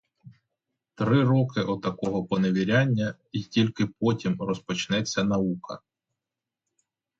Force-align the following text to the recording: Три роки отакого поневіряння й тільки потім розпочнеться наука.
Три 0.95 1.23
роки 1.23 1.59
отакого 1.61 2.23
поневіряння 2.25 3.15
й 3.33 3.43
тільки 3.43 3.85
потім 3.85 4.41
розпочнеться 4.41 5.23
наука. 5.23 5.79